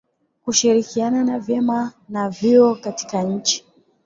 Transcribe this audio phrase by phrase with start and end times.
[0.43, 3.65] Kushirikiana na vyama na vyuo katika nchi